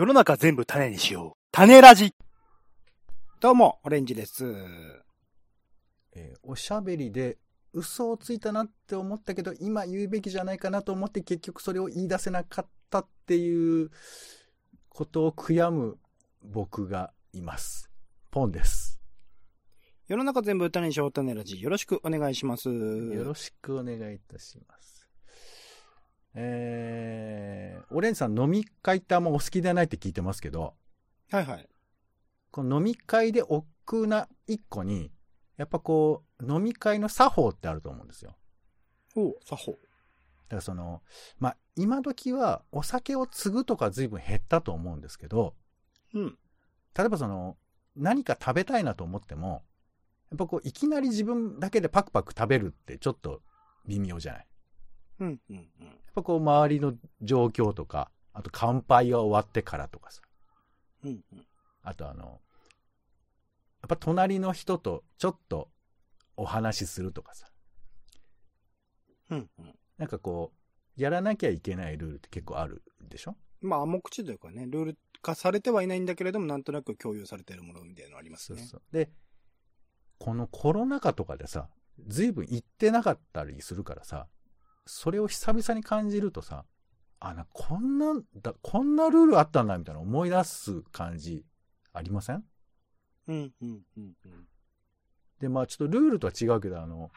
[0.00, 1.38] 世の中全部種にしよう。
[1.52, 2.14] 種ラジ
[3.38, 4.46] どうも、オレンジです。
[6.16, 7.36] えーおしゃべりで
[7.74, 13.90] 嘘をついたなって思ったけど、今言うべきじゃないかなと思って結局それを言い出せなかったっていう
[14.88, 15.98] ことを悔やむ
[16.42, 17.90] 僕がいます。
[18.30, 19.02] ポンです。
[20.08, 21.60] 世の中全部種にしよう、種ラジ。
[21.60, 22.70] よろしくお願いします。
[22.70, 24.99] よろしくお願いいたします。
[26.34, 30.74] えー、オレンジさん飲み会ってあんまお好きではないって聞いてますけど、
[31.30, 31.68] はいはい。
[32.50, 35.10] この飲み会で億劫な一個に、
[35.56, 38.36] やっぱこう、飲み会の作法ってあると思うんですよ。
[39.16, 39.72] おう、作法。
[39.72, 41.02] だからその、
[41.38, 45.54] まあ、今時はお酒を継ぐとか随分減ったと思うんですけど、
[46.14, 46.38] うん。
[46.96, 47.56] 例えばその、
[47.96, 49.62] 何か食べたいなと思っても、
[50.30, 53.42] やっぱこう、いきなり自分だけでパクパク食べるってちょっと
[53.86, 54.46] 微妙じゃない？
[55.20, 55.64] うん、うん、やっ
[56.14, 60.22] ぱこう、周りの状況とか、あと乾杯が終わってからとかさ、
[61.04, 61.10] うん。
[61.10, 61.46] うん、うん。
[61.82, 62.24] あとあの、
[63.82, 65.68] やっぱ隣の人とちょっと
[66.36, 67.46] お話しするとかさ、
[69.30, 69.74] うん、うん。
[69.98, 70.52] なんかこ
[70.96, 73.36] う、やらなきゃいけないルールって結構あるでしょ？
[73.60, 78.58] まあ、暗口というかね、ルール化されてはいないんだけれども、なんとなく共有されているものみたいなのありますね。
[78.60, 78.82] そうそう。
[78.92, 79.10] で、
[80.18, 81.68] このコロナ禍とかでさ、
[82.06, 84.26] 随分行ってなかったりするからさ、
[84.86, 86.64] それを久々に感じるとさ、
[87.20, 91.44] あ、な、こんな、だ、こんなルールあったんだみたいな思い出す感じ
[91.92, 92.44] ありません？
[93.28, 94.48] うん、うん、うん、うん。
[95.38, 97.10] で、まあちょっとルールとは違うけど、あの、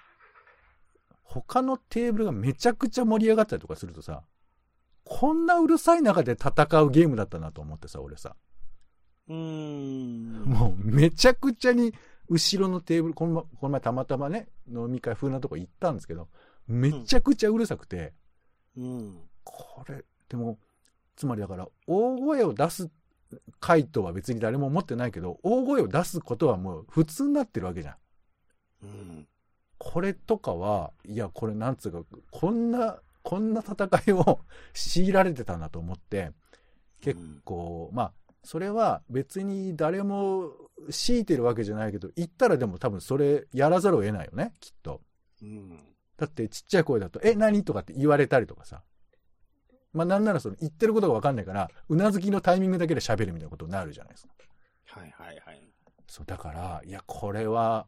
[1.24, 4.24] 他のテーブルがめちゃくちゃ盛り上がったりとかするとさ、
[5.06, 6.50] こんなうるさい中で戦
[6.82, 8.36] うゲームだったなと思ってさ、俺さ。
[9.30, 10.44] うーん。
[10.44, 11.94] もうめちゃくちゃに
[12.30, 16.28] 後ろのテーブル、このまこの前たまたまね、飲み会風なとこ行ったんですけど、
[16.68, 18.14] めちゃくちゃうるさくて、
[18.78, 19.20] うん。
[19.44, 20.58] これ、でも、
[21.16, 22.90] つまりだから、大声を出す
[23.60, 27.96] 回答は別に誰も思ってないけど、大声を出すことはもう普通になってるわけじゃん。
[28.84, 29.28] うん。
[29.78, 34.42] これとかは、いや、これなんつうか、こんな、こんな戦いを
[34.74, 36.32] 強いられてたなと思って、
[37.02, 38.14] 結構、まあ、
[38.44, 40.52] それは別に誰も
[40.90, 45.02] 強いてるわけじゃないけど、言ったらでも多分それやらざるを得ないよね、きっと。
[45.42, 45.80] うん。
[46.18, 47.64] だってちっちゃい声だと、え、何？
[47.64, 48.84] とかって言われたりとかさ。
[49.94, 54.34] まあなんならその言ってることがわかんないから、うなずきのタイミングだけで喋るみたいなことになるじゃないですか。
[54.86, 55.62] はいはいはい。
[56.08, 57.88] そう、だから、いや、これは、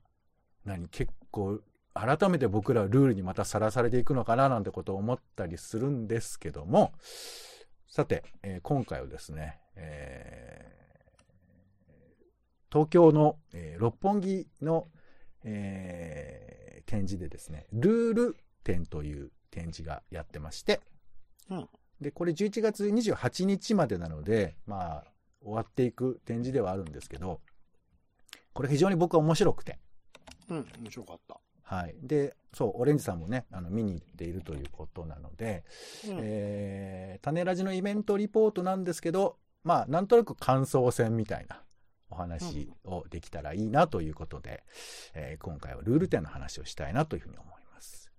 [0.65, 1.61] 何、結構、
[1.93, 6.91] 改めて僕らはルールにまたさらされていくのかななんてことを思ったりするんですけども、
[7.87, 10.75] さて、えー今回はですね、えー
[12.71, 14.89] 東京の、えー六本木の、
[15.43, 20.81] えー展示でですね、ルール展という展示がやってまして、
[21.49, 21.69] うん
[22.01, 25.03] で、これ11月28日までなので、まあ、
[25.41, 27.39] 終わっていく展示ではあるんですけど、
[28.53, 29.79] これ非常に僕は面白くて、
[30.49, 31.39] うん、面白かった。
[31.63, 31.95] はい。
[32.01, 35.63] で、そう、オレンジさんもね、あの、見に行っているということなので、
[36.07, 41.61] うんえー、種ラジのイベントリポートなんですけど、まあ、なんとなく感想戦みたいな
[42.15, 44.63] お話をできたらいいなということで、
[45.13, 48.11] えー今回はルール展の話をしたいなというふうに思います。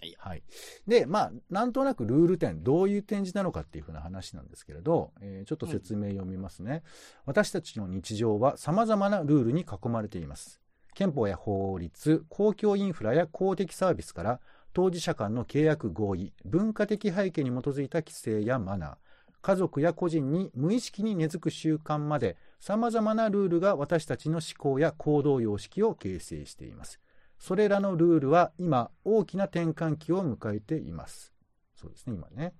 [0.00, 0.42] はいはい。
[0.86, 6.82] で、まあ、なんとなくルール展、どういう展示なのかっていうふうな話なんですけれど、えーちょっと説明読みますね。
[7.24, 10.60] 私たちの日常は様々なルールに囲まれています。
[10.94, 14.40] 憲法や法律、公共インフラや公的サービスから
[14.72, 18.96] 当事者間の契約合意、文化的背景に基づいた規制やマナー、
[19.42, 26.98] 家族や個人に無意識に根付く習慣まで様々なルールが私たちの思考や行動様式を形成しています。
[27.38, 31.34] それらのルールは今大きな転換期を迎えています。
[31.74, 32.54] そうですね、今ね。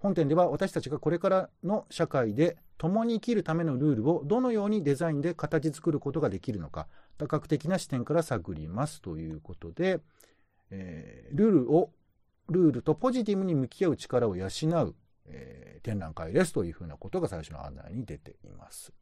[0.00, 10.00] 本展では私たちがこれからの社会で共に生きるためのルールをどのようにデザインで形作ることができるのか、多角的な視点から探りますということで、
[10.70, 11.92] えールールを、
[12.48, 14.94] ルールとポジティブに向き合う力を養う、
[15.26, 18.92] えー展覧会ですというふうなことが最初の案内に出ています。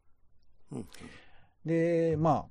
[1.64, 2.44] で、まあ、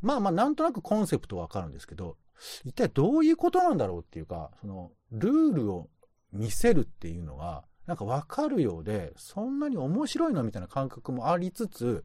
[0.00, 2.16] まあまあ、なんとなくコンセプトはわかるんですけど、
[2.64, 5.90] 一体どういうことなんだろうっていうか、その、ルールを
[6.32, 12.04] 見せるっていうのが、なんかわかるようで、そんなに面白いのみたいな感覚もありつつ、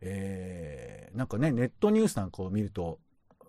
[0.00, 2.98] えー、なんかね、ネットニュースなんかを見ると、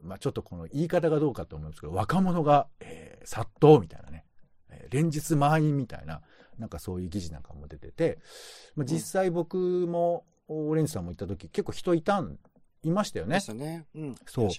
[0.01, 4.25] まあちょっとこの言い方がどうかと思うんですけど、若者が、えー殺到みたいなね、
[4.69, 6.21] え連日満員みたいな、
[6.57, 8.19] なんかそういう記事なんかも出てて、
[8.75, 9.57] まあ、実際僕
[9.88, 12.38] も、オレンジさんも行った時、結構人いたん、
[12.83, 13.45] いましたよねでし。
[13.45, 13.86] たね。
[13.95, 14.15] うん。
[14.25, 14.50] そう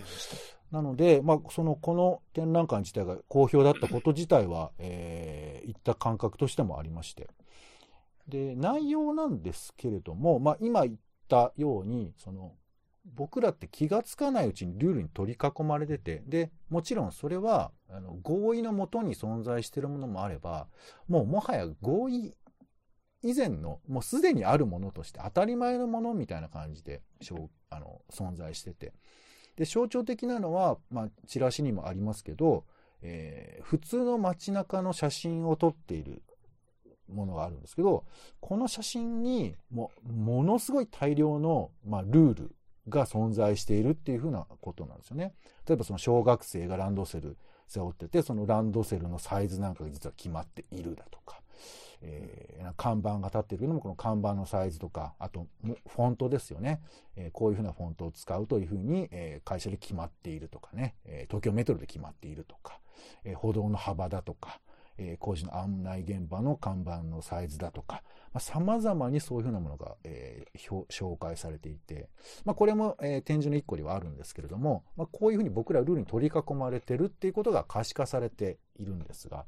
[0.70, 7.28] なので、まあ、その、この展覧会自体が好評だったこと自体は、えー、いった感覚としてもありまして。
[8.26, 10.96] で、内容なんですけれども、まあ、今言っ
[11.28, 12.54] たように、その、
[13.04, 20.68] 僕らって気がつかないうちにルールに取り囲まれてて、で、もちろんそれは、あの、合意のもとに存在しているものもあれば、
[21.08, 22.34] もうもはや合意
[23.22, 27.02] 以前の、もうすでにあるものとして当たり前のものみたいな感じで、
[27.70, 28.92] あの、存在してて。
[29.56, 32.64] で、象徴的なのは、まあ、チラシにもありますけど、
[33.02, 36.22] えー、普通の街中の写真を撮っている
[37.08, 38.04] ものがあるんですけど、
[38.40, 42.56] この写真にも、ものすごい大量の、まあ、ルール
[42.88, 45.34] が存在しているっていうふうなことなんですよね。
[45.66, 47.36] 例えばその小学生がランドセル
[47.69, 51.41] 背負ってて、そのランドセルのサイズなんかが実は決まっているだとか、
[52.02, 56.81] えー、看板が立っているのもこの看板のサイズとか、あとフォントですよね。
[57.16, 62.81] えー、こういうふうなフォントを使うというふうに、えー、会社で決まっているとかね、え東京メトロで決まっているとか、
[63.25, 64.60] え歩道の幅だとか、
[64.99, 68.02] え工事の案内現場の看板のサイズだとか、
[68.32, 72.08] まあ、様々にそういうふうなものが、えー、紹介されていて、
[72.44, 79.44] まあ、これも、えー、展示の一個ではあるんですけれども、まあ、こういうふうに僕らルールに取り囲まれてるっていうことが可視化されているんですが、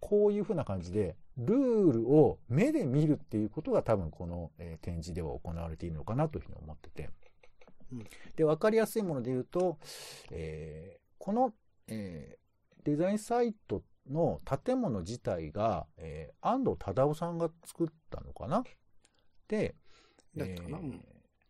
[0.00, 7.10] こういうふうな感じで、ルールを目で見るっていうことが多分この、えー、展示では行われているのかなというふうに思ってて。
[7.92, 8.04] うん、
[8.36, 9.78] で、わかりやすいもので言うと、
[10.30, 11.54] えー、この、
[11.86, 18.64] えー、デザインサイトの建物自体が、えー、安藤忠夫さんが作ったのかな？
[19.46, 19.74] で、
[20.36, 21.00] えー、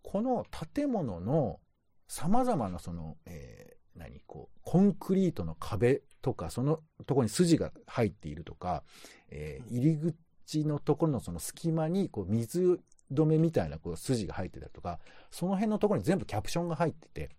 [0.03, 0.45] この
[0.75, 1.61] 建物の
[2.07, 8.83] 様々なその、えー、何、こう、コンクリートの壁とか、そのところに筋が入っているとか、
[9.31, 10.15] えー、入り
[10.47, 12.81] 口のところのその隙間に、こう、水
[13.13, 14.99] 止めみたいなこう筋が入ってたりとか、
[15.31, 17.31] その辺のところに全部キャプションが入ってて、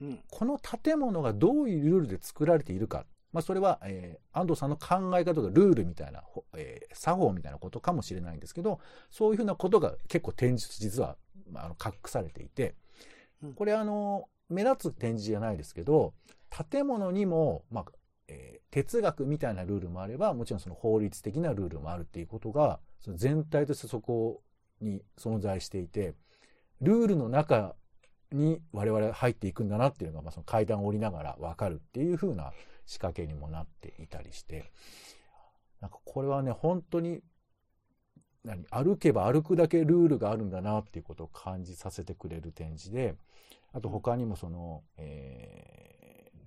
[0.00, 3.06] うん、この建物がどういうルールで作られているか。
[3.32, 6.22] まあ、それは、えー、安藤さんの考え方とかルールみたいな、
[6.54, 8.78] えー、作法みたいなことかもしれないんですけど、
[9.10, 11.16] そういうふうなことが結構展示実は、
[11.50, 12.74] まあ、あの隠されていて、
[13.56, 16.12] これあの、目立つ展示じゃないですけど、
[16.70, 17.84] 建物にも、まあ、
[18.32, 24.42] えー、哲学みたいなルールもあれば、もちろんその法律的なルールもあるっていうことが、その全体としてそこ
[24.80, 26.14] に存在していて、
[26.80, 27.74] ルールの中
[28.32, 32.52] に我々入っていくんだなっていうのが、まあ、その階段を降りながらわかるっていうふうな
[32.86, 34.70] 仕掛けにもなっていたりして、
[35.80, 37.20] なんかこれはね、本当に、
[38.44, 43.14] 何、歩けば歩くだけルールがあるんだなっていうことを感じさせてくれる展示で、
[43.72, 46.38] あと他にもその、えー、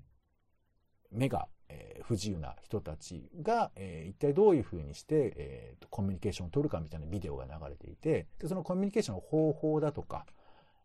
[1.11, 10.25] 目が、えー、不自由な人たちが、えー、一体どういうふうにして、えー、コミュニケーションを取るかみたいなビデオが流れていて、でそのコミュニケーションの方法だとか、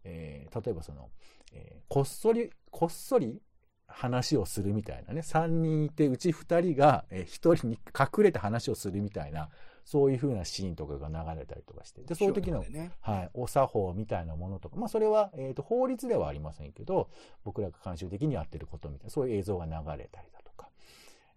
[0.04, 1.10] えー、例えばその、
[1.52, 3.40] えー、こっそり、こっそり
[3.86, 7.24] 話をするみたいなね、3人いて、うち2人が1
[7.56, 9.48] 人に隠れて話をするみたいな、
[9.84, 17.10] そういう風なシーンとかが流れたりとかして、で、そういう時の、ね、はい、お作法みたいなものとか、まあ、それは、えっ、ー、と、法律ではありませんけど、
[17.44, 20.69] 僕らが慣習的にやってることみたいな、そういう映像が流れたりだとか、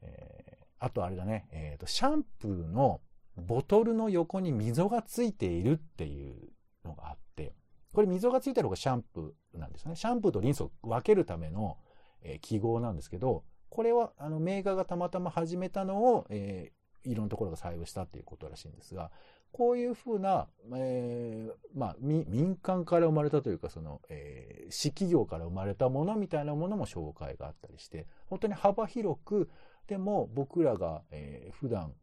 [0.03, 3.01] えー、あとあれだね、え、ー、と、シャンプーの
[3.35, 6.35] ボトルの横に溝がついているっていう
[6.85, 7.55] のがあって、
[7.93, 9.95] これ溝がついてる方がシャンプーなんですね。
[9.95, 11.77] シャンプーとリンスを分けるための、
[12.21, 19.11] えー、記号なんですけど、これはあのメーカーがたまたま始めたのを、えー、いろんなところが採用したっていうことらしいんですが、
[19.51, 29.49] こういうふうな、えー、まあ、民間から生まれたというか、その、えー、私企業から生まれたものみたいなものも紹介があったりして、本当に幅広く、
[29.87, 31.93] でも僕らが、えー、普段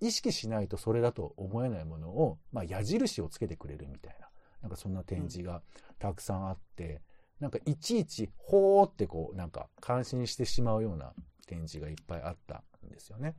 [0.00, 4.28] 意識しないとそれだと思えないものを、まあ、矢印をつけてくれるみたいな、
[4.62, 5.62] なんかそんな展示が
[5.98, 7.02] たくさんあって、
[7.40, 11.12] なんかいちいち、ほーってこう、なんか感心してしまうような
[11.46, 13.36] 展示がいっぱいあったんですよね。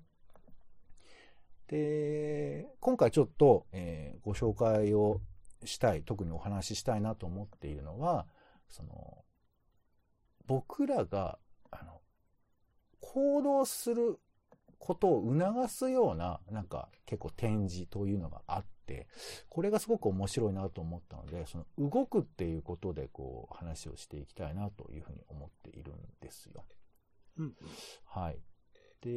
[1.68, 5.22] で、今回ちょっと、えー、ご紹介を
[5.64, 8.28] したい、特にお話ししたいなと思っているのは、
[8.70, 9.24] その、
[10.46, 11.40] 僕らが、
[13.12, 14.20] 行動する
[14.78, 19.08] ことを促すような、なんか結構展示というのがあって、
[19.50, 26.64] これがすごく面白いなと思ったので、その動くっていうことでこう話をしていきたいなというふうに思っているんですよ。
[27.38, 27.56] うん、
[28.06, 28.40] はい。
[29.02, 29.10] で、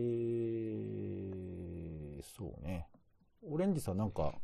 [2.23, 2.89] そうね。
[3.45, 4.35] オレンジさんなんか、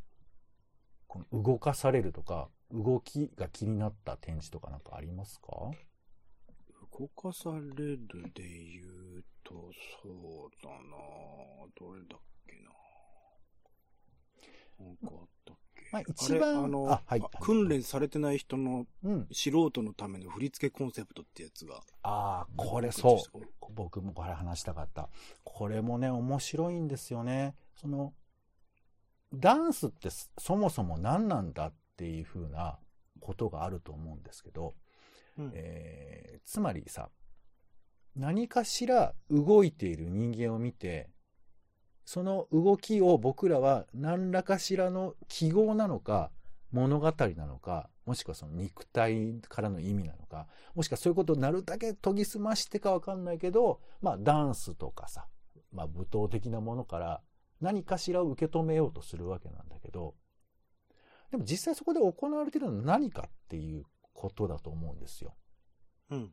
[1.07, 5.71] この動かされるとか、動きが気になった展示とかなんかありますか？
[6.99, 7.99] 動かされる
[8.35, 9.55] で言うと、
[10.03, 10.79] そうだな
[11.79, 12.71] どれだっけな
[14.85, 18.87] なんかあったっけまあ、一番、あの、あはい、訓練されてない人の、
[19.33, 21.77] 素人のための振り付けコンセプトってやつが。
[22.03, 23.41] ああ、これそう。
[23.75, 25.09] 僕もこれ話したかった。
[25.45, 27.55] これもね、面白いんですよね。
[27.77, 28.13] その、
[29.33, 32.79] ダンスってそもそも何なんだっていうふうな
[33.21, 34.75] ことがあると思うんですけど、
[35.53, 37.11] えーつまりさ、
[38.17, 41.11] 何かしら動いている人間を見て、
[42.07, 46.31] その動きを僕らは何らかしらの記号なのか、
[46.73, 55.27] 物語なのか、もしくはその肉体からの意味なのか、もしくはそういうことをなるだけ研ぎ澄ましてかわかんないけど、まあダンスとかさ、
[55.71, 57.21] まあ舞踏的なものから
[57.61, 60.15] 何かしらを受け止めようとするわけなんだけど、
[61.31, 63.85] でも実際そこで行われているのは何かっていう
[64.19, 65.37] ことだと思うんですよ。
[66.11, 66.33] うん。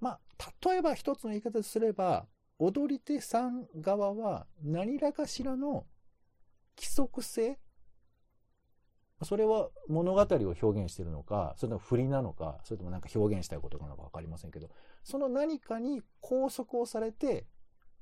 [0.00, 0.20] まあ、
[0.68, 2.26] 例えば一つの言い方ですれば、
[2.58, 5.86] 踊り手さん側は何らかしらの
[6.76, 7.58] 規則性
[9.22, 14.68] それは物語を表現しているのか、それとも振りなのか、それともなんか表現したいことなのかわかりませんけど、
[15.02, 17.46] その何かに拘束をされて、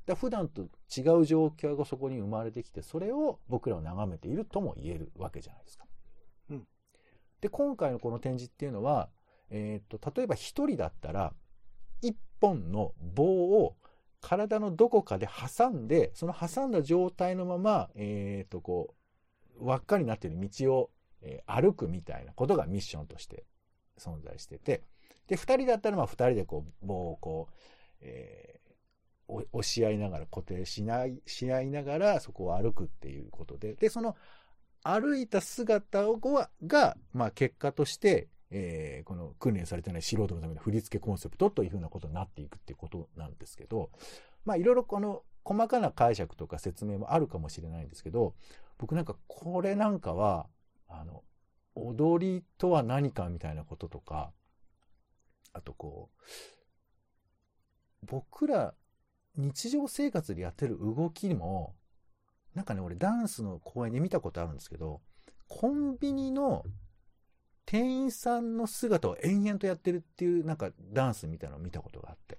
[0.07, 5.85] だ普段と違う状況がそこに生まれてきて、それを僕らは眺めているとも言えるわけじゃないですか。
[7.43, 9.11] で、今回のこの展示っていうのは、
[9.51, 11.35] えーと、例えば一人だったら、
[12.01, 13.77] 一本の棒を
[14.21, 18.95] 体のどこかで挟んで、その挟んだ状態のまま、えーと、こ
[19.61, 23.45] う、輪っかになっている道を、えー歩くみたいなことがミッションとして
[23.99, 24.83] 存在してて、
[25.27, 27.55] で、二人だったら、まあ二人でこう、棒をこう、
[28.01, 28.63] えー
[29.29, 34.15] 押し合いながら固定しない、し合いながらそこを歩くっていうことで、で、その
[34.83, 36.19] 歩いた姿を
[36.67, 43.91] が、まあ結果として、えーこの訓練されてない素人のための振り付けコンセプトというふうなことになっていくっていうことなんですけど、
[44.45, 48.35] まあいろいろこの細かな解釈とか説明もあるかもしれないんですけど、
[48.79, 50.47] 僕なんかこれなんかは、
[50.89, 51.23] あの、
[51.75, 54.33] 踊りとは何かみたいなこととか、
[55.53, 56.11] あとこ
[58.03, 58.75] う、僕ら
[59.37, 61.75] 日常生活でやってる動きも、
[62.55, 65.01] なんかね、俺ダンスの公演で見たことあるんですけど、
[65.49, 66.65] コンビニの
[67.65, 72.39] 店員さんの姿を延々とやってるっていうなんかダンスみたいなのを見たことがあって。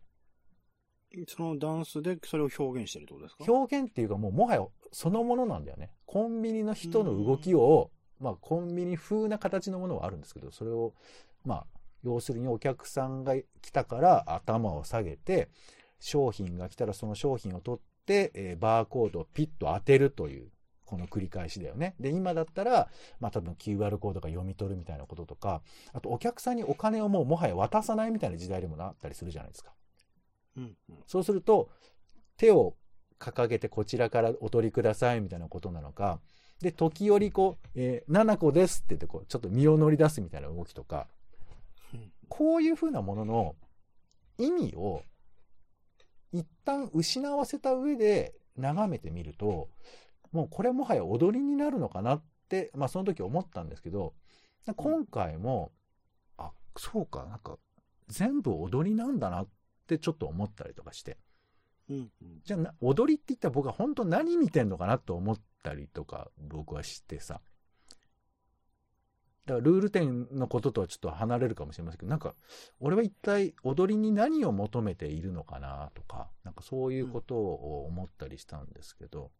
[1.27, 3.46] そのダンスでそれを表現してるってことですか？
[3.48, 5.91] 表現っていうかもうもはやそのものなんだよね。
[6.05, 10.93] コンビニの人の動きを、まあコンビニ風な形のものはあるんですけど、それを、
[11.46, 11.65] まあ、
[12.03, 15.50] 要するにお客さんが来たから頭を下げて、
[16.00, 20.50] 商品が来たらその商品を取って、えーバーコードをピッと当てるという、
[20.86, 21.95] この繰り返しだよね。
[22.00, 25.62] で、今だったら、まあ多分 QR コードが読み取るみたいなこととか、
[25.93, 29.72] あとお客さんにお金をもうもはや渡さないみたいな時代でもなったりするじゃないですか。
[30.57, 30.98] うんうん。
[31.07, 31.69] そうすると、
[32.38, 32.75] 手を
[33.19, 36.19] 掲げてこちらからお取りくださいみたいなことなのか、
[36.62, 41.07] で、時折こう、えー、7個ですって言ってこう、ちょっと身を乗り出すみたいな動きとか、
[41.93, 43.55] うんこういうふうなものの
[44.39, 45.03] 意味を
[46.34, 49.70] 一旦失わせた上で眺めてみると、
[50.32, 54.13] もうこれもはや踊りになるのかなって、まあその時思ったんですけど、
[54.75, 55.72] 今回も、
[56.38, 57.58] あ、そうか、なんか
[58.08, 59.48] 全部踊りなんだなっ
[59.88, 61.18] てちょっと思ったりとかして。
[61.90, 62.42] うんうん。
[62.44, 67.42] じゃあな、踊りって言ったら僕は本当何見てんのかなと思ったりとか僕はしてさ。
[69.46, 72.34] だからルール点のこととはちょっと離れるかもしれませんけど、なんか、
[72.80, 79.32] 俺は一体踊りに何を求めているのかなとか、なんかそういうことを思ったりしたんですけど、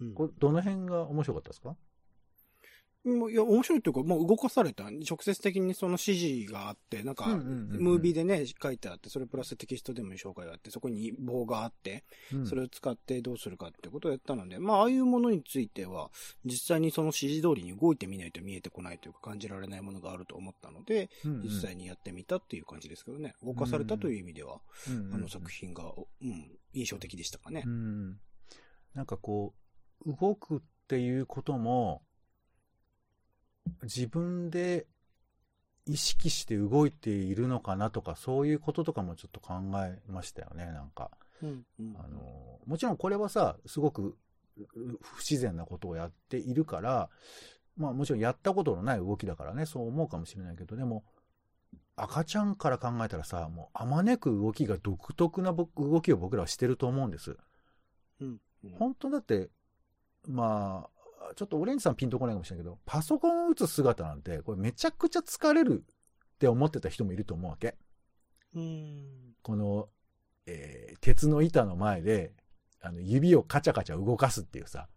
[0.00, 0.14] うん。
[0.14, 1.76] どの辺が面白かったですか？
[3.02, 4.84] いや、面白いっていうか、もう動かされた。
[4.84, 16.10] 直接的にその指示があって、なんか、うんうんうんうんムービーでね、書いてあって、それプラステキストでも紹介があって、そこに棒があって、うんそれを使ってどうするかってことをやったので、まあ、ああいうものについては、
[16.44, 23.34] 実際にその指示通りに動いてみないと見えてこないというか、感じられないものがあると思ったので、うんうん実際にやってみたっていう感じですけどね。
[23.42, 25.84] 動かされたという意味では、うんうんうんあの作品が、
[26.22, 27.68] うん、印象的でしたかねう。
[27.68, 28.20] ん。
[28.94, 29.54] なんかこ
[30.06, 32.02] う、動くっていうことも、
[33.82, 34.86] 自分で
[35.86, 41.10] 意識して動いているのかなとか、そういうこととかもちょっと考えましたよね、なんか。
[41.42, 41.96] うん、うん。
[41.98, 44.16] あの、もちろんこれはさ、すごく
[44.58, 47.10] う不自然なことをやっているから、
[47.76, 51.04] まあもちろんやったことのない動きだからね、そう思うかもしれないけど、でも、
[51.96, 57.36] 赤ちゃんから考えたらさ、もうあまねく動きが独特な僕動きを僕らはしてると思うんです。
[58.20, 58.70] うん、うん。
[58.78, 59.50] 本当だって、
[60.26, 60.99] まあ、
[61.34, 65.84] ちょっとオレンジさんピンとこないかもしれないけど、パソコンを打つ姿なんて、これめちゃくちゃ疲れる
[66.34, 67.76] って思ってた人もいると思うわけ。
[68.54, 69.34] うん。
[69.42, 69.88] この、
[70.46, 72.32] えー鉄の板の前で、
[72.82, 74.88] あの、指をカチャカチャ動かすっていうさ。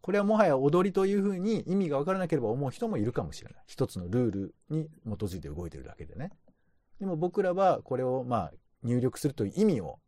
[0.00, 3.64] これはもはや踊りというふうに意味がわからなければ思う人もいるかもしれない。
[3.66, 6.30] 一つのルールに基づいて動いてるだけでね。
[7.00, 8.52] でも僕らはこれをまあ
[8.84, 9.98] 入力するという意味を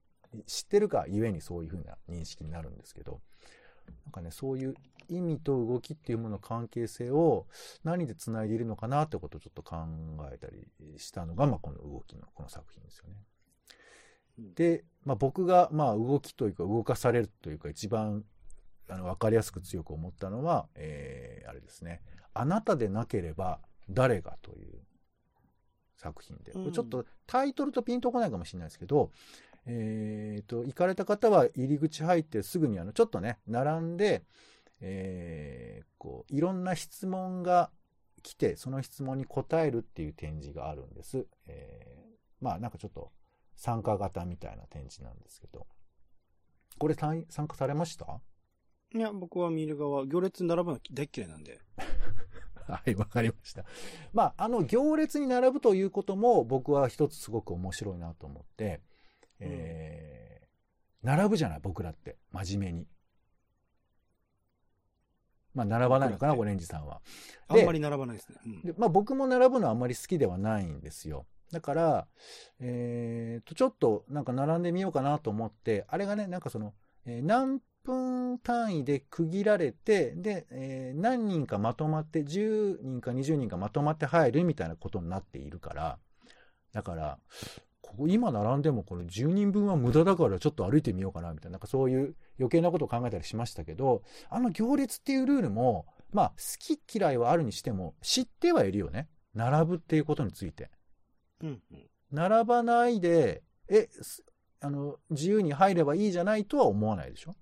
[0.47, 3.21] 知ってるかゆえにそういうふうな認識になるんですけど、
[4.09, 4.75] なんかね、そういう
[5.11, 7.47] 意味と動きっていうものの関係性を
[7.85, 9.77] 何で繋いでいるのかなってことをちょっと考
[10.33, 13.17] えたりしたのが、まあ、この動きのこの作品ですよね。
[14.55, 18.25] で、まあ、僕が、まあ、動きというか動かされるというか一番
[18.89, 22.01] あの分かりやすく強く思ったのは、えー、あれですね。
[22.33, 23.61] あなたでなければ
[23.91, 24.79] 誰がという
[25.97, 26.53] 作品で。
[26.53, 29.11] これちょっとタイトルとピンとこないかもしれないですけど、
[29.71, 34.25] えっ、ー、と、行かれた方は入り口入ってすぐにあの、ちょっとね、並んで、
[34.81, 37.71] えー、こう、いろんな質問が
[38.23, 41.27] 来て、その質問に答えるっていう展示があるんです。
[41.47, 43.13] えー、まあなんかちょっと
[43.57, 45.67] 参加型みたいな展示なんですけど。
[46.79, 48.21] これ参加されました？
[48.95, 51.61] いや、僕は見る側、行列に並ぶの大嫌いなんで。
[52.67, 53.65] はい、わかりました。
[54.13, 58.81] まあ、あの、行列に並ぶということも僕は一つすごく面白いなと思って、
[59.41, 62.17] えー、並ぶじゃない、僕らって。
[62.33, 62.87] 真面目に。
[65.55, 67.01] まあ、並ばないのかな、オレンジさんは。
[67.49, 68.37] あんまり並ばないですね。
[68.47, 71.27] うん、でまあ、僕も並ぶのはあんまり好きではないんですよ。
[71.51, 72.07] だから、
[72.61, 76.75] えー、と、ちょっとなんか並んでみようかなと思って、あれがね、なんかその、
[77.07, 85.99] えー、何分単位で区切られて、で、えー、何人かまとまって、10人か20人かまとまって入るみたいなことになっているから、
[86.73, 87.19] だから、
[87.89, 99.09] ここ今並んでもこれ10人分は無駄だからちょっと歩いてみようかなみたいな、なんかそういう余計なことを考えたりしましたけど、あの行列っていうルールも、まあ好き嫌いはあるにしても知ってはいるよね。
[99.35, 100.71] 並ぶっていうことについて。
[101.43, 103.89] うんうん、並ばないで、え、
[104.61, 107.37] あの、自由に入ればいいじゃないとは思わないでしょ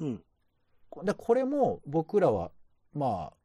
[0.00, 0.22] うん。
[1.04, 2.50] で、これも僕らは、
[2.94, 3.37] まあ、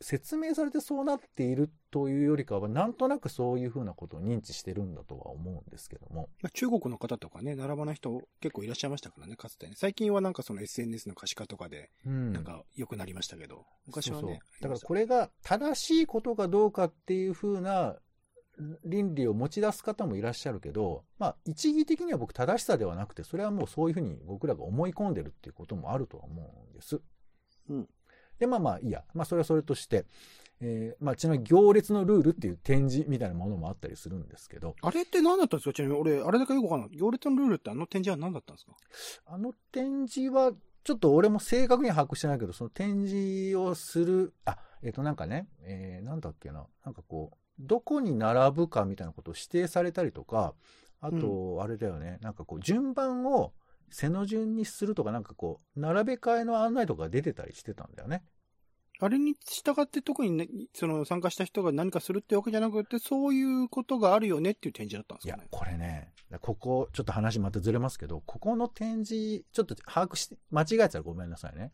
[0.00, 6.28] 説明されてそうなっているというよりかは、なんとなくそういうふうなことを認知してるんだとは思うんですけども。
[6.52, 9.72] 中国の方とかね、並ばない人結構いらっしゃいましたからね、かつてね。
[9.76, 14.62] 最近はなんかその SNS の可視化とかで、なんか良くなりましたけど、うん、昔はねそうそう。
[14.62, 17.96] だからこれが正しいことかどうかっていうふうな
[18.84, 27.00] 倫理を持ち出す方もいらっしゃるけど、まあ、一義的には僕正しさではなくて、それはもうそういうふうに僕らが思い込んでるっていうこともあるとは思うんです。
[27.68, 27.88] うん。
[28.38, 29.04] で、まあまあいいや。
[29.14, 30.06] まあそれはそれとして、
[30.60, 34.74] えー、まあちなみに行列のルールっていう展示みたいなものもあったりするんですけど。
[34.82, 35.72] あれって何だったんですか？
[35.74, 36.96] ちなみに俺、あれだけよくわかんない。
[36.96, 38.72] 行列のルールってあの展示は何だったんですか？
[39.26, 40.52] あの展示は、
[40.84, 50.54] ちょっと俺も正確には把握してないけど、その展示をする、あ、えっ、ー、となんかね、えー、なんだっけな、なんかこう、どこに並ぶかみたいなことを指定されたりとか、
[51.00, 53.52] あと、あれだよね、うん、なんかこう、順番を
[53.90, 58.24] 背の順にするとか、なんかこう、並べ替えの案内とか出てたりしてたんだよね。
[58.98, 65.42] あれに従って特にね、その参加した人が何かするってわけじゃなくて、そういうことがあるよねっていう展示だったんですかね。
[65.42, 71.72] いや、これね、ここ、ちょっと話またずれますけど、ここの展示、ちょっと把握して、間違えてたらごめんなさいね。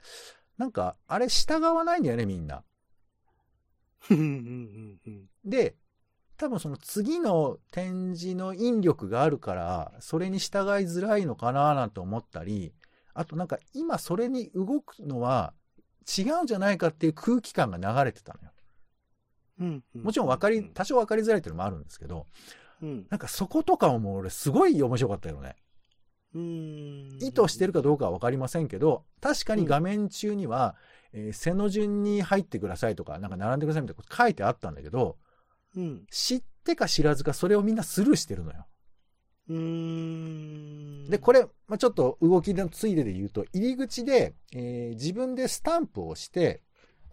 [0.59, 2.64] なんか、あれ従わないんだよね、みんな。
[5.44, 5.77] で、
[6.42, 12.72] 多分その次の展示の引力があるから、それに従いづらいのかななんて思ったり、
[13.14, 15.55] あとなんか今それに動くのは
[16.18, 18.50] 違うんじゃないかっていう空気感が流れてたのよ。
[19.61, 22.26] うんもちろん分かり、多少分かりづらいっていうのもあるんですけど、
[22.83, 25.55] うん、なんかそことかも俺すごい面白かったよね。
[27.20, 30.74] 意図してるかどうかは分かりませんけど、確かに画面中には、
[31.12, 35.18] えー、背の順に入ってくださいとか、なんか並んでくださいみたいなこと書いてあったんだけど、
[35.76, 38.66] うん、知ってか知らずかそれをみんなスルーしてるのよ。
[39.48, 39.56] うー
[41.06, 46.62] んで、これ、まあ、ちょっと動きのついでで言うと、入り口で、えー、自分でスタンプをして、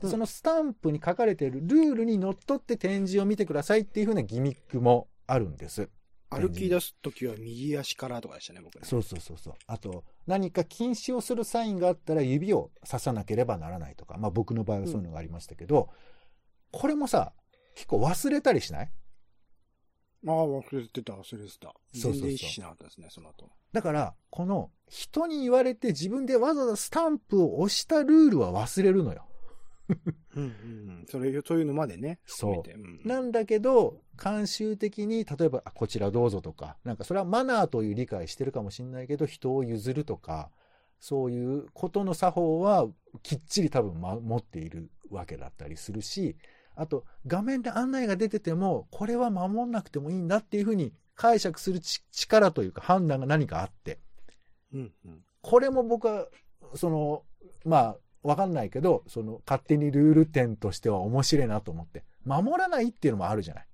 [0.01, 5.89] そのスタンプに書かれているルールにのっとって展示を見てくださいっていう風なギミックもあるんです。
[6.29, 8.81] 歩き出すときは右足からとかでしたね、僕ね。
[8.83, 9.53] そうそうそうそう。
[9.65, 15.89] あと、何か禁止をするサインがあったら指を刺さなければならないとか、まあ僕の場合はそういうのがありましたけど、
[16.71, 17.33] うん、これもさ、
[17.79, 18.91] 結構忘れたりしない？
[20.27, 21.73] ああ、忘れてた、忘れてた。
[21.93, 23.49] 全然意識しなかったですね、その後。
[23.71, 29.25] だから、この、人に言われて自分でわざわざスタンプを押したルールは忘れるのよ。
[30.35, 31.05] うんうん。
[31.07, 32.19] それ、そういうのまでね。
[32.25, 32.69] そう。
[32.69, 40.51] うん、なんだけど、慣習的に、例えば、こちらどうぞとか、なんかそれはマナーという理解してるかもしれないけど、人を譲るとか、
[40.99, 42.89] そういうことの作法は
[43.23, 46.35] きっちり多分、ま、持っているわけだったりするし、
[46.79, 53.99] あと、画面で案内が出てても、これは守んなくてもいいんだっていうふうに解釈する力というか判断が何かあって。
[54.73, 56.27] うんうん、これも僕は、
[56.75, 57.23] その、
[57.65, 62.05] まあ、わかんないけど、その、勝手にルール点としては面白いなと思って。
[62.23, 63.67] 守らないっていうのもあるじゃない。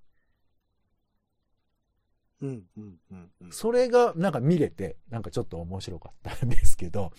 [2.41, 7.11] うんうんうんうん、それがなんか見れて、なんかちょっと面白かったんですけど、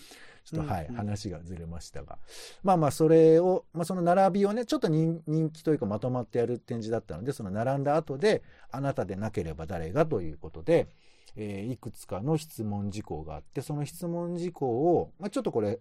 [0.47, 2.19] ちょっと、はい、話がずれましたが。
[2.63, 10.87] まあまあ、それを、まあその並びをね、ちょっと人人気というかまとまってやる展示だったので、その並んだ後で、あなたでなければ誰がということで、
[11.35, 15.81] えーいくつかの質問事項があって、その質問事項を、まあちょっとこれ、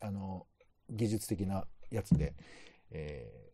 [0.00, 0.46] あの、
[0.90, 2.34] 技術的なやつで、
[2.90, 3.50] えー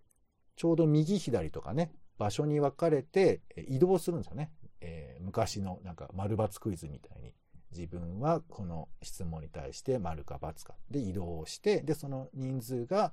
[0.58, 4.50] ちょうど右左とかね、場所に分かれてえー移動するんですよね。
[4.80, 7.34] えー昔のなんか丸抜クイズみたいに。
[7.76, 13.12] 自分はこの質問に対して丸か×かで移動をして、で、その人数が、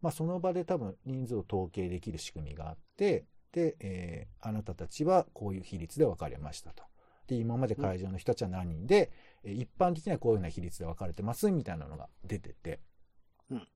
[0.00, 6.84] まあその場で多分人数を統計できる仕組みがあって、で、えーあなたたちはこういう比率で分かれましたと。
[7.26, 9.10] で、今まで会場の人たちは何人で、
[9.44, 12.80] えー一般的にはこういうような比率で分かれてますみたいなのが出てて。
[13.50, 13.68] うん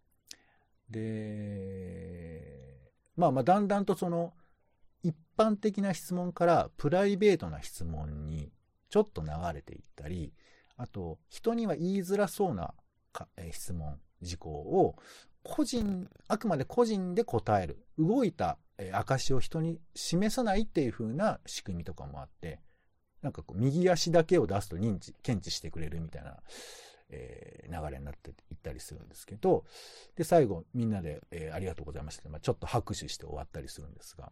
[0.90, 2.52] で、
[3.16, 4.34] まあまあだんだんとその、
[5.02, 8.52] 一般的な質問からプライベートな質問に
[8.92, 10.34] ちょっと流れていったり、
[10.76, 12.74] あと、人には言いづらそうな
[13.50, 14.96] 質問、事項を、
[15.42, 17.86] 個人、あくまで個人で答える。
[17.98, 22.60] 動いたえ証を人に示さないっていう風な仕組みとかもあって、
[23.22, 26.36] なんかこう、右足だけを出すと認知、検知してくれるみたいな、
[27.12, 29.64] えー流れになっていったりするんですけど、
[30.14, 34.30] で、最後、みんなで、えーありがとうございましたまあ、ちょっと拍手して終わったりするんですが、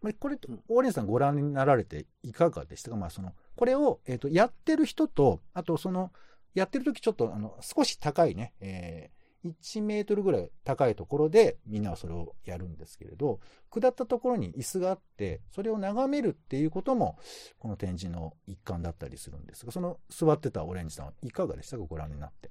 [0.00, 0.38] まあ、これ
[0.68, 2.90] オーレンさんご覧になられていかがでした？
[2.90, 6.12] かまあ、その、これを、えっ、と、やってる人と、あと、その、
[6.54, 9.17] やってる時ちょっと、あの、少し高いね、えー
[9.62, 17.18] 1メートルぐらい高いところでみんなはそれをやるんですけれど、下ったところに椅子があって、それを眺めるっていうことも、
[17.58, 21.84] この展示の一環だったりするんですが、その座ってたオレンジさんはいかがでしたか？
[21.84, 22.50] ご覧になって。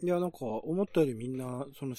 [0.00, 1.94] いや、なんか、思ったよりみんな、その、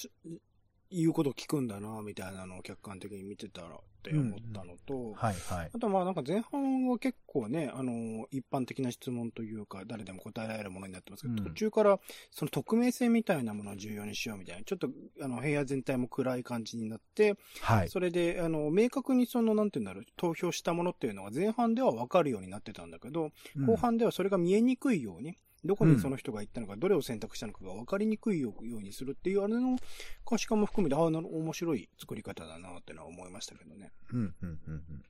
[0.90, 5.70] 言うこと聞くんだな、みたいなのを客観的に見てたらって思ったのと、はいはい。
[5.74, 14.88] あとまあなんか前半は結構ね、あの、一般的な質問というか、誰でも答えられるものになってますけど、うん途中からその匿名性みたいなものを重要にしようみたいな、ちょっと
[15.22, 17.88] あの部屋全体も暗い感じになって、はい。
[17.88, 25.36] それで、あの、明確にその、なんていうんだろう、投票したものっていうのが前半では分かるようになってたんだけど、うん後半ではそれが見えにくいように、
[25.66, 29.76] どこにその人が行ったのか、どれを選択したのかが分かりにくいようにするっていうあれの
[30.24, 33.92] 可視化も含めて、ああ、面白い作り方だなってのは思いましたけどね。
[34.12, 35.04] うんうんうんうん。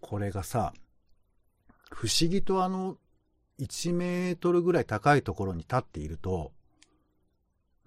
[0.00, 0.72] これがさ、
[1.90, 2.96] 不思議とあの、
[3.58, 6.52] 1メートルぐらい高いところに立っていると、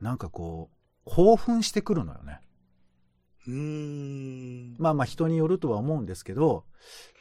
[0.02, 2.40] なんかこう、興奮してくるのよね。
[3.48, 4.76] うーん。
[4.78, 6.66] まあまあ人によるとは思うんですけど、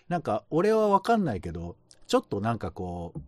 [0.08, 3.20] なんか俺はわかんないけど、ちょっとなんかこう、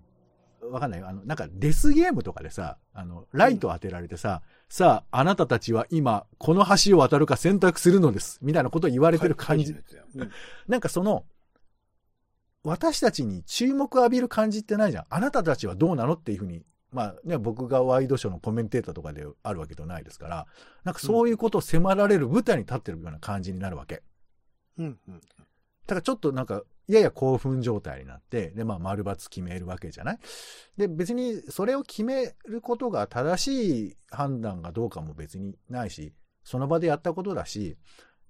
[0.70, 1.08] わかんないよ。
[1.08, 8.38] あの、なんかデスゲームとかでさ、あの、ライト当てられてさ、さあ、あなたたちは今、この橋を渡るか選択するのです。
[8.42, 9.72] みたいなことを言われてる感じ。
[9.72, 9.82] はい
[10.68, 11.24] なんかその、
[12.62, 15.06] 私たちに注目を浴びる感じってないじゃん。
[15.10, 20.46] あなたたちはどうなのっていうふうに、まあね、僕がワイドショーのコメンテーターとかであるわけではないですから、
[20.84, 24.02] なんかそういうことを迫られる舞台に立ってるような感じになるわけ。
[24.78, 25.20] うんうん。
[25.20, 25.20] だ
[25.88, 30.18] からちょっとなんか、やや興奮状態になって、で、まあ、丸抜決めるわけじゃない？
[30.76, 37.76] で、別にそれを決めることが正しい判断がどうかも別にないし、その場でやったことだし、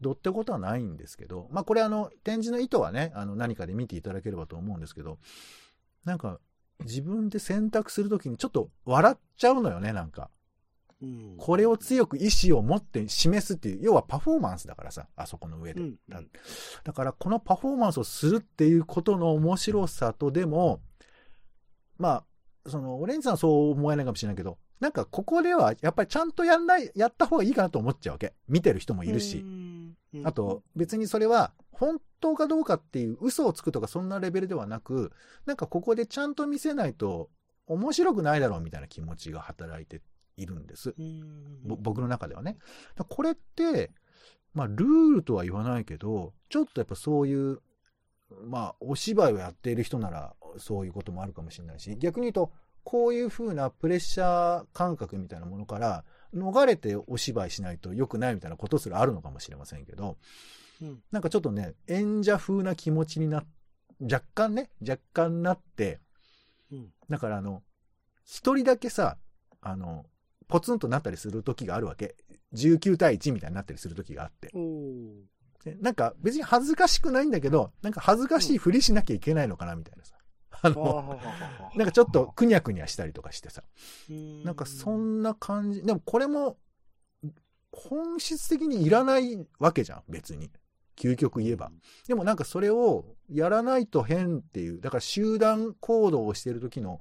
[0.01, 5.19] どうってことはないんですけど、まあ、これあの、展示の意図はね、あの、何かで見ていただければと思うんですけど、
[6.05, 6.39] なんか、
[6.81, 10.31] 自分で選択するときにちょっと笑っちゃうのよね、なんか。
[11.03, 15.81] うんこれを強く意志を持って示すっていう、要はパフォーマンスだからさ、あそこの上で。
[15.81, 16.21] うんだ
[16.85, 20.81] だから、このパフォーマンスをするっていうことの面白さとでも、
[21.99, 22.25] ま
[22.67, 28.35] あ、その、オレンジさんはそう思えないかもしれないけど、なんかここではやっぱりちゃんとやんない、やった方がいいかなと思っちゃうわけ。
[28.49, 29.39] 見てる人もいるし。
[29.39, 29.75] うん
[30.23, 35.11] あと、別にそれは本当かどうかっていう嘘をつくとかそんなレベルではなく、
[35.45, 37.31] なんかここでちゃんと見せないと
[37.67, 40.01] 面白くないだろうみたいな気持ちが働いて
[40.37, 40.95] いるんです。
[41.65, 42.59] 僕の中ではね。
[42.97, 43.93] だこれって、
[44.55, 47.61] まあ、ルールとは言わないけど、ちょっとやっぱそういう、
[48.45, 52.53] まあ、お芝居をやっている人なら、そういうこともあるかもしれないし、逆に言うと、
[52.85, 60.19] こういう風なプレッシャー感覚みたいなものから、逃れてお芝居しないと良くないみたいなことすらあるのかもしれませんけど、
[60.83, 63.45] うんなんかちょっとね、演者風な気持ちになっ、
[64.03, 66.01] 若干ね、若干なって、
[66.71, 67.63] うんだからあの、
[68.25, 69.17] 一人だけさ、
[69.61, 70.07] あの、
[70.49, 72.17] ポツンとなったりする時があるわけ。
[72.55, 74.51] 19対1みたいになったりする時があって。
[75.81, 80.15] なんか別に恥ずかしくないんだけど、なんか恥ずかしいふりしなきゃいけないのかなみたいなさ。
[80.63, 81.19] あの、
[81.75, 83.63] なんかちょっとくにゃくにゃしたりとかしてさ。
[84.45, 85.83] なんかそんな感じ。
[85.83, 86.57] でもこれも、
[87.73, 90.51] 本質的にいらないわけじゃん、別に。
[90.97, 91.73] 究極言えば。
[92.07, 97.01] でもなんかそれをやらないと変っていう、だから集団行動をしている時の、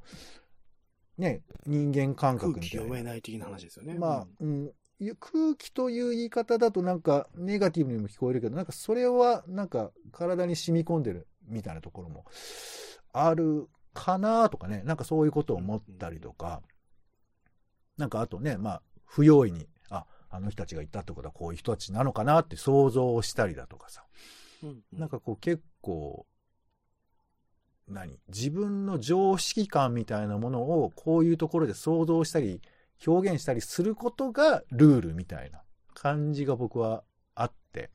[1.17, 2.69] ね、人間感覚みたいな。
[2.69, 3.95] 読めない的な話ですよね。
[3.95, 4.71] まあ、うん、
[5.19, 12.26] 空気という言い方だとなんかネガティブにも聞こえるけど、なんかそれはなんか体に染み込んでるみたいなところも
[13.12, 16.62] あるかなとかね、なんかそういうことを思ったりとか、
[17.97, 24.04] なんかあとね、まあ、不用意に、あ、あの人たちが言ったってことはこういう人たちなのかなって想像をしたりだとかさ、
[24.91, 26.26] なんかこう結構、
[27.87, 28.19] 何？
[28.29, 32.61] 自分の常識感みたいなものをこういうところで想像したり、
[33.05, 35.61] 表現したりすることがルールみたいな
[35.93, 37.03] 感じが僕は
[37.35, 37.89] あって。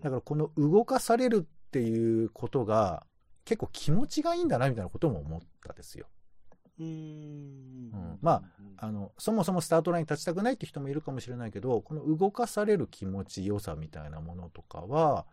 [0.00, 3.04] だからこの動かされるっていうことが
[3.44, 6.06] 結構気持ちがいいんだなみたいなことも思ったですよ。
[6.78, 6.88] うーん
[7.92, 8.42] うんま
[8.76, 15.26] あの、そもそもスタートラインに立ちたくないって人もいるかもしれないけど、この動かされる気持ちよさみたいなものとかは、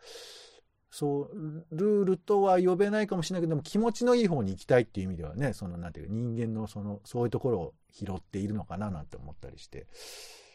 [0.97, 9.87] そう、ルールとは呼べないかもしれないけど、でも気持ちのいい方に行きたいっていう意味ではね、その、なんていうか、人間のその、そういうところを拾っているのかななんて思ったりして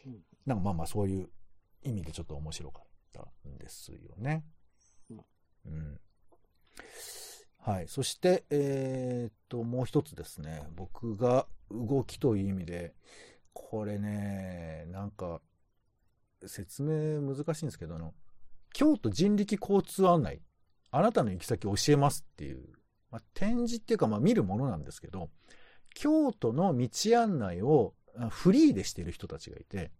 [0.07, 1.29] うん、なんかまあまあそういう
[1.83, 4.43] 意味でちょっと面白かったんですよね。
[5.11, 5.17] うん
[5.67, 5.99] うん。
[7.59, 7.87] はい。
[7.87, 10.63] そして、えーっと、もう一つですね。
[10.75, 12.95] 僕が動きという意味で、
[13.53, 15.39] これね、なんか、
[16.47, 18.15] 説明難しいんですけど、あの、
[18.73, 20.41] 京都人力交通案内、
[20.91, 22.63] あなたの行き先教えますっていう、
[23.11, 25.29] まあ、展示っていうか、まあ見るものなんですけど、
[25.93, 29.91] 京都の道案内をあフリーでしてる人たちがいて、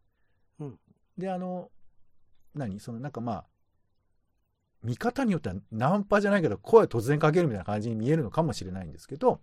[0.60, 0.80] うん
[1.18, 1.70] で、あの、
[2.56, 2.80] 何？
[2.80, 3.46] そのなんかまあ、
[4.84, 9.42] 見方によってはナンパじゃないけど、声突然かけるみたいな感じに見えるのかもしれないんですけど、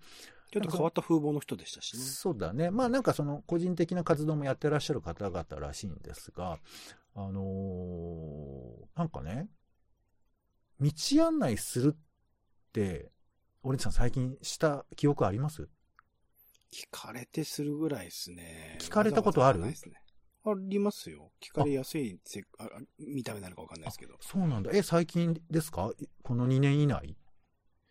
[0.51, 2.03] ちょっと変わった風貌の人でしたしね。
[2.03, 2.71] そうだね。
[2.71, 6.59] まあなんかその個人的な活動もやってらっしゃる方々らしいんですが、
[7.21, 9.49] あのーなんかね、
[10.81, 10.91] 道
[11.27, 11.99] 案内するっ
[12.73, 13.11] て、
[13.65, 15.69] オレンジさん最近した記憶あります？
[16.73, 18.79] 聞かれてするぐらいですね。
[18.81, 19.61] 聞かれたことある？
[19.61, 19.75] ね
[20.45, 21.33] ありますよ。
[21.41, 24.17] 聞かれやすいせああ見た目なのかわかんないですけど。
[24.21, 24.71] そうなんだ。
[24.73, 25.91] え、最近ですか？
[26.23, 27.17] この2年以内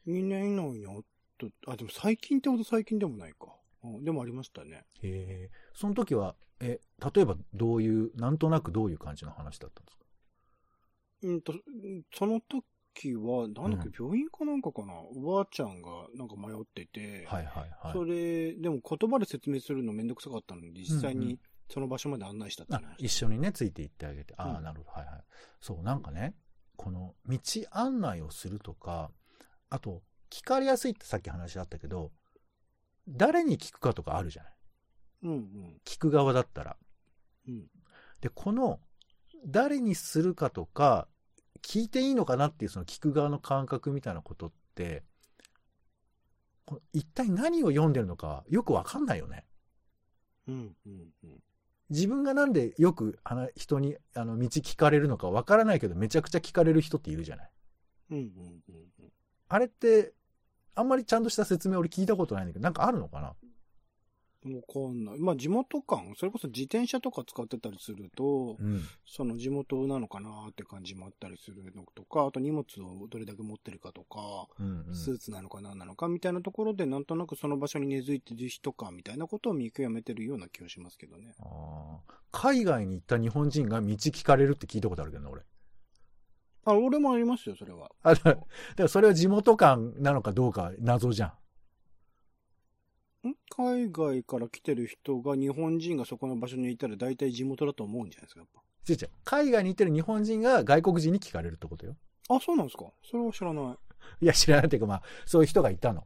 [0.08, 1.04] ？2年以内にあっ
[1.66, 3.48] た、あ、でも最近ってほど最近でもないか。
[3.84, 4.86] うんでもありましたね。
[5.02, 5.52] へえ。
[5.74, 6.80] その時は、え、
[7.14, 10.06] 例えばどういう、なんとなくどういう感じの話だったんですか？
[11.24, 14.94] うんと、うんその時は、なんだっけ、うん病院かなんかかな？
[15.16, 17.94] おばあちゃんがなんか迷ってて、はいはいはい。
[17.94, 21.40] それ、でも言葉で説明するのめんどくさかったので、実際うんうんに
[21.70, 22.96] その場所まで案内したってあ話。
[22.98, 24.34] 一緒にね、ついて行ってあげて。
[24.38, 24.92] ああ、うんなるほど。
[24.92, 25.24] はいはい。
[25.60, 26.34] そう、なんかね、
[26.76, 27.40] この道
[27.72, 29.12] 案内をするとか、
[29.70, 32.12] あと、聞かれやすいってさっき話あったけど、
[33.08, 34.54] 誰に聞くかとかあるじゃない
[35.28, 35.82] うんうん。
[35.86, 36.78] 聞く側だったら。
[37.48, 37.66] うん。
[38.22, 38.80] で、この、
[39.46, 41.08] 誰にするかとか、
[41.62, 45.04] 聞いていいのかなっていうその聞く側の感覚みたいなことって、
[46.66, 49.46] この一体何を読んでるのかよくわかんないよね。
[50.48, 51.44] うんうんうん。
[51.90, 57.52] 自分がなんでよく話人にあの道聞かれるのかわからないけどめちゃくちゃ聞かれる人っているじゃない。
[58.12, 59.12] うんうんうん
[59.50, 60.14] あれって、
[60.76, 63.34] あんまりちゃんとした説明俺聞いたことないんだけど、なんかあるのかな？
[63.42, 63.47] うん。
[64.56, 65.20] わかんない。
[65.20, 68.84] まあ地元感、それこそ自転車とか使ってたりすると、うん。
[69.06, 74.96] その地元なのかなって感じもあったりするのとか、あと荷物をどれだけ持ってるかとか、うん、うん。
[74.96, 81.34] スーツなのか何なのかみたいなところで、なんとなくその場所に根付いてる人かみたいなことを見極めてるような気がしますけどね。
[82.32, 85.42] 海外に行った日本人が道聞かれるって聞いたことあるけどね、俺。
[86.66, 87.90] あ、俺もありますよ、それは。
[88.04, 88.44] あだだか
[88.78, 91.34] らそれは地元感なのかどうか謎じゃん。
[93.28, 99.10] ん海外から来てる人が日本人がそこの場所にいたら大体地元だと思うんじゃないですか、やっ違う違う。
[99.26, 101.96] 海外に行ってる日本人が外国人に聞かれるってことよ。
[102.30, 102.36] ぱ。
[102.36, 103.78] あ、そうなんですかそれは知らな
[104.22, 106.06] いや、知らないっていうかまあ、そういう人がいたの。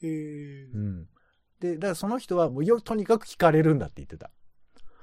[0.00, 0.06] い。
[0.06, 0.78] へえう。
[0.78, 1.08] ん。
[1.60, 4.30] で、だからその人はもうよ、とにかく聞かれるんだって言ってた。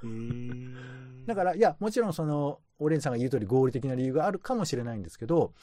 [0.01, 1.25] うーん。
[1.25, 5.53] だから、いや、もちろんその、オレンジさんが言う通り合理的な理由があるかもしれないんですけど、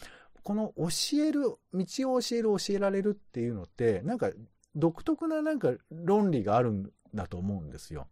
[0.43, 4.31] この教える、道を教える、教えられるっていうのって、なんか
[4.75, 8.09] 独特ななんか論理があるんだと思うんですよ。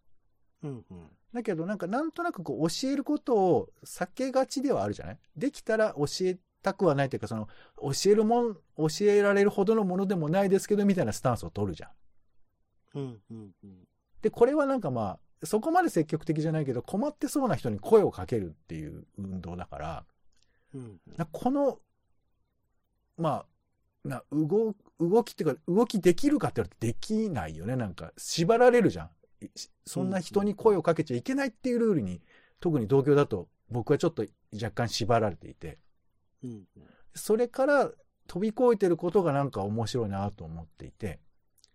[0.62, 1.08] うんうん。
[1.32, 5.18] だけどなんかなんとなくこう教えることを避けがちではあるじゃない？
[5.36, 7.48] できたら教えたくはないというか、その
[7.80, 11.90] 教えるもん、教えられるほどのものでもないですけどみたいなスタンスを取るじゃん。
[12.94, 13.88] うんうんうん。
[14.22, 20.04] で、これはなんかまあ、そこまで積極的じゃないけど、困ってそうな人に声をかけるっていう運動だから、
[20.74, 21.78] うんうんなこの、
[23.16, 23.46] まあ、
[24.08, 27.76] な、動、動きっていうか、動きできるかって言われてできないよね。
[27.76, 29.10] なんか、縛られるじゃん。
[29.44, 29.48] い
[29.84, 32.20] そんな人に声をかけちゃいけないっていうルールに、
[32.60, 35.78] 特に同居だと僕はちょっと若干縛られていて、
[36.42, 36.66] うんうん。
[37.14, 37.90] それから
[38.26, 41.20] 飛び越えてることがなんか面白いなと思っていて、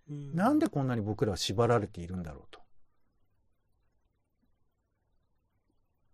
[0.09, 2.59] うんなんでこんなに僕らは縛られているんだろうと。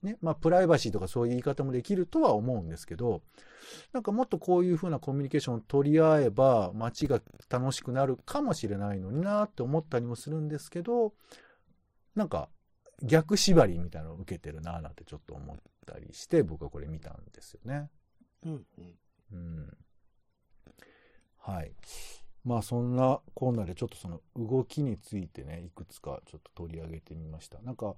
[0.04, 3.22] ね、まあ、プライバシーとかそういう言い方もできるとは思うんですけど、
[3.94, 11.14] なんかもっとこういうふうなコミュニケーションを取り合えば街が楽しくなるかもしれないのになって思ったりもするんですけど、
[12.16, 12.50] なんか
[13.04, 17.90] 逆縛りみたいなのを受けてるななんてちょっと思ったりして僕はこれ見たんですよね。
[18.46, 18.96] うんうん
[19.32, 19.78] うん。
[21.38, 21.74] はい。
[22.44, 27.62] まあそんなコーナーでちょっとその動きについてね、いくつかちょっと取り上げてみました。
[27.62, 27.96] なんか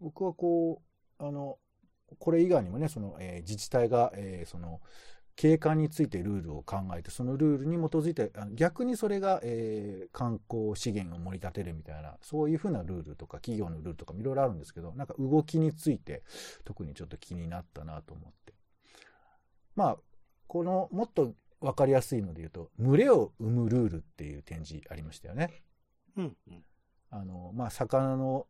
[0.00, 0.89] 僕はこう、
[1.20, 1.58] あの、
[2.18, 4.80] これ以外にもね、その、えー自治体が、えーその、
[5.36, 16.22] 景観についてルールを考えて、そのルールに基づいて、逆にそれが、えー観光資源を盛り立てるみたいな、そういうふうなルールとか、企業のルールとかもいろいろあるんですけど、なんか動きについて、
[16.64, 18.54] 特にちょっと気になったなと思って。
[19.76, 19.98] まあ、
[20.46, 25.62] この、もっとわかりやすいので言うと、群れを生むルールっていう展示ありましたよね。
[26.16, 26.64] うんうん
[27.10, 28.46] あの、まあ、魚の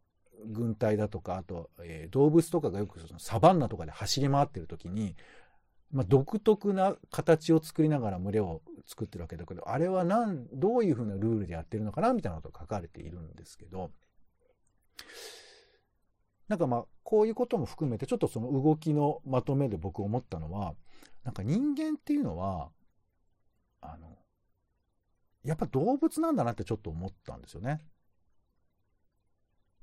[0.46, 5.16] 軍隊だとか、あと、えー動物とかがよくそのサバンナとかで走り回ってる時に、
[5.92, 13.90] まあ、独特な形を作りながら群れを作ってるわけだけど、あれはなん、どういうふうなルールでやってるのかなみたいなことが書かれているんですけど、
[16.48, 20.74] なんかまあ、こういうことも含めて、ちょっとその動きのまとめで僕思ったのは、
[21.24, 22.70] なんか人間っていうのは、
[23.80, 24.16] あの、
[25.44, 27.80] やっぱ動物なんだなってちょっと思ったんですよね。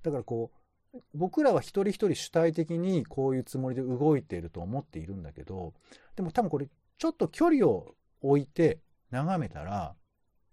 [0.03, 0.51] だからこ
[0.93, 5.73] う、僕らは一人一人主体的にこういうつもりで動いていると思っているんだけど、
[6.15, 8.79] でも多分これちょっと距離を置いて
[9.11, 9.95] 眺めたら、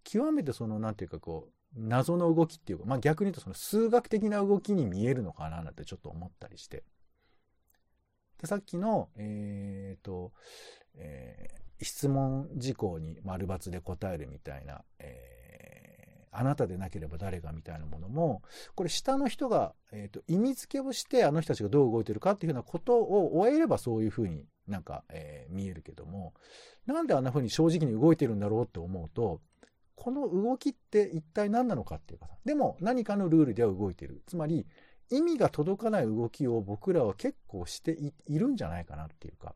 [0.03, 6.85] 極めてそのなんていうかこう、謎の動きっていうか、まあ逆に言うとその数学的な動きに見えるのかななんてちょっと思ったりして。
[8.41, 10.33] で、さっきの、えっ、と、
[10.97, 15.34] えー質問事項に丸×で答えるみたいな、えー
[16.37, 18.43] あなたでなければ誰がみたいなものも、
[18.75, 26.35] これ下の人が、えーと意味付けをしてあの人たちがどう動いてるかっていうふうなことを終えればそういうふうになんか、えー見えるけども、
[26.87, 29.41] なんであんなふうに正直に動いてるんだろうって思うと、
[29.95, 34.23] この動きって一体何なのかっていうかさ、でも何かのルールでは動いてる。
[34.27, 34.67] つまり、
[35.11, 39.55] 意味が届かない動きを僕らは結構していいるんじゃないかなっていうか。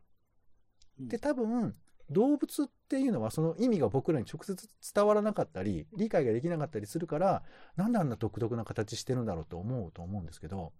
[0.99, 1.75] うんで、多分、
[2.11, 7.43] 動物っていうのはその意味が僕らに直接伝わらなかったり、理解ができなかったりするから、
[7.75, 10.73] なんであんな独特な形してるんだろうと思うと思うんですけど、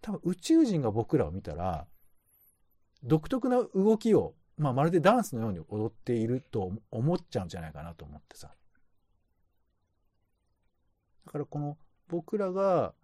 [0.00, 1.86] 多分宇宙人が僕らを見たら、
[3.02, 8.54] 独特な動きを、まあ、まるでダンスのように踊っていると思っちゃうんじゃないかなと思ってさ。
[11.26, 11.76] だからこの
[12.08, 12.94] 僕らが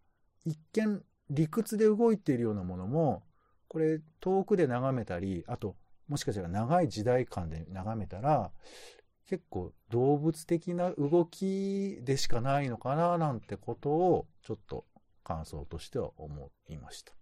[0.44, 3.24] 一見理屈で動いているようなものも、
[3.68, 5.76] これ遠くで眺めたり、あと
[6.08, 8.50] もしかしたら長い時代間で眺めたら、
[9.26, 14.84] 結構動物的な動きでしかないのかななんてことをちょっと
[15.22, 17.14] 感想としては思いました。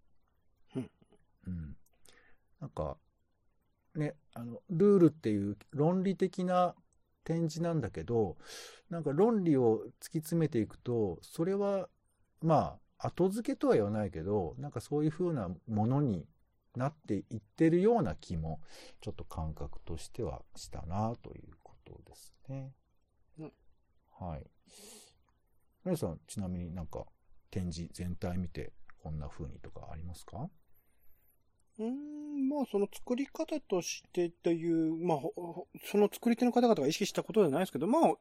[0.77, 0.91] うん。
[1.47, 1.77] うん。
[2.61, 2.97] なんか、
[3.95, 6.75] ね、あの、ルールっていう論理的な
[7.25, 8.37] 展示なんだけど、
[8.91, 11.89] なんか論理を突き詰めていくと、それは、
[12.41, 16.27] まあ、後付けとは言わないけど、なんかそういう風なものに
[16.77, 18.61] なっていってるような気も、
[19.01, 22.73] ちょっと感覚としてはしたなということですね。
[23.39, 23.53] うん
[24.21, 24.47] はい。
[25.85, 27.05] 皆さん、ちなみになんか
[27.51, 30.49] 展示全体見てこんな風にとかありますか？
[31.79, 35.19] うーん、まあ、その作り方としてという、まあ、
[35.85, 38.19] その作り手の方々が意識したことではないですけど、まあ、こ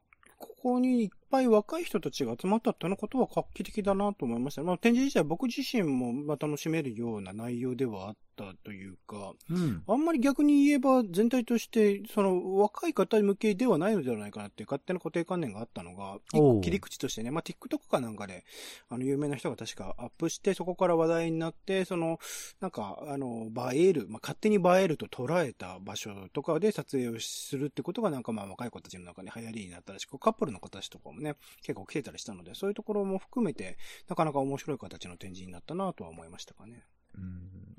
[0.60, 4.62] こにいっぱい若い人たちが集まったってのことは画期的だなと思いました。
[4.64, 9.82] まあ、展示自体僕自身もまあ楽しめるような内容ではあったというか、うん。
[9.86, 16.18] あんまり逆に言えば全体として、その若い方向けではないのではないかなっていう勝手な固定観念があったのが、
[16.62, 18.44] 切り口としてね、まあ TikTok かなんかで、
[18.88, 22.18] あの有名な人が確かアップして、そこから話題になって、その、
[22.60, 33.78] なんか、あの、映える、まあ勝手に映えると捉えた場所とかで撮影をするってことがなんかまあ若い子たちの中に流行りになったらしく、カップルの子たちとかもね、結構来てたりしたので、そういうところも含めて、
[34.08, 36.84] なかなか面白い形の展示になったなとは思いましたかね。
[37.14, 37.71] うん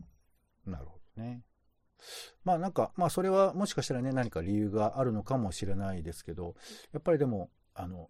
[0.65, 1.41] なるほどね。
[2.43, 6.55] まあなんか、まあそれはもしかしたらね、何か理由があるのかもしれないですけど、
[6.91, 8.09] やっぱりでも、あの、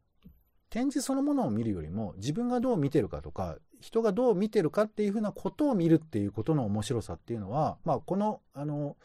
[0.70, 8.98] 展示そのものを見るよりも、自分がどう見てるかとか、人がどう見てるかっていうふうなことを見るっていうことの面白さっていうのは、まあこの、あの、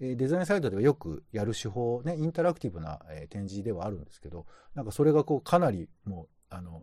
[0.00, 3.00] デザインサイトではよくやる手法、ね、インタラクティブな、
[3.30, 6.82] 展示ではあるんですけど、なんかそれがこうかなりもう、あの、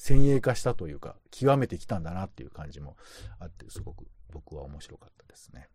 [0.00, 2.96] 先鋭化したというか、極めてきたんだなっていう感じも
[3.38, 5.68] あって、すごく僕は面白かったですね。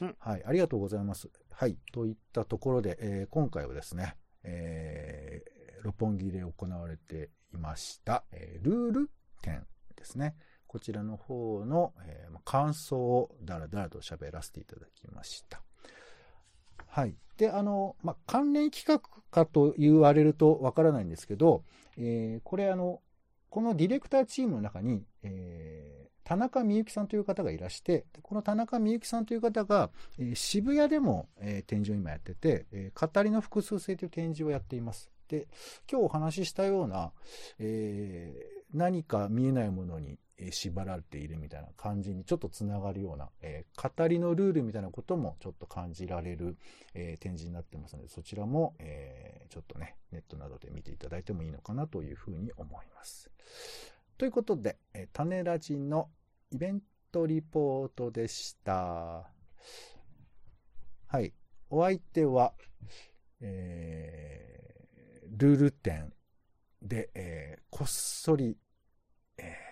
[0.00, 1.28] うんはい、ありがとうございます。
[1.50, 9.10] はい、といったところで、えー今回はですね、えー六本木で行われていました、えールール
[9.42, 9.66] 展
[9.96, 10.36] ですね。
[10.68, 15.60] こちらの方の、えーまあ感想をだらだらと喋らせていただきました。
[16.86, 17.16] はい。
[17.38, 19.00] で、あの、まあ、関連企画
[19.32, 21.64] かと言われるとわからないんですけど、
[21.96, 23.02] えーこれあの、
[23.52, 35.10] このディレクターチームの中に、えー田中美幸さんという方がいらして、この田中美幸さんという方が、えー渋谷でも、えー展示を今やってて、えー語りの複数性という展示をやっています。
[35.28, 35.48] で、
[35.90, 37.12] 今日お話ししたような、
[37.58, 40.18] えー何か見えないものに
[40.50, 46.56] 縛られているみたいな感じにちょっとつながるような、え語りのルールみたいなこともちょっと感じられる、
[46.94, 53.30] え展示になってますので、そちらも、えちょっとね、ネットなどで見ていただいてもいいのかなというふうに思います。
[54.18, 56.10] ということで、えー種ラジの
[56.50, 59.30] イベントリポートでした。
[61.06, 61.32] はい。
[61.70, 62.54] お相手は、
[63.40, 64.62] えー
[65.34, 66.12] ルール展
[66.82, 68.56] で、えーこっそり、
[69.38, 69.71] えー